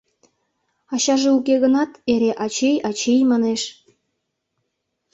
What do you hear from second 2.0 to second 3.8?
эре «ачий, ачий» манеш...